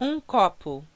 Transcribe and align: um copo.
um 0.00 0.18
copo. 0.20 0.82